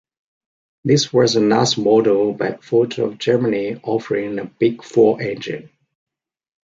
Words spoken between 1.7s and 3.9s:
model by Ford of Germany